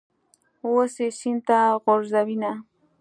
[0.65, 2.51] اوس یې سین ته غورځوینه.